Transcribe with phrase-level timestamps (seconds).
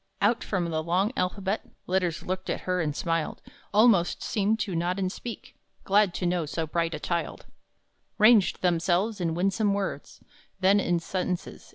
[0.19, 3.39] Out from the long alphabet Letters looked at her and smiled,
[3.71, 7.45] Almost seemed to nod and speak, Glad to know so bright a child,
[8.17, 10.19] Ranged themselves in winsome words;
[10.59, 11.69] Then in sentences.